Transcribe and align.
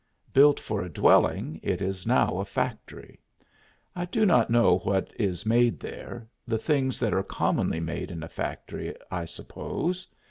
Built 0.33 0.59
for 0.59 0.81
a 0.81 0.89
dwelling, 0.89 1.59
it 1.61 1.79
is 1.79 2.07
now 2.07 2.39
a 2.39 2.45
factory. 2.45 3.19
I 3.95 4.05
do 4.05 4.25
not 4.25 4.49
know 4.49 4.79
what 4.79 5.11
is 5.19 5.45
made 5.45 5.79
there; 5.79 6.27
the 6.47 6.57
things 6.57 6.99
that 6.99 7.13
are 7.13 7.21
commonly 7.21 7.79
made 7.81 8.09
in 8.09 8.23
a 8.23 8.27
factory, 8.27 8.95
I 9.11 9.25
suppose. 9.25 10.07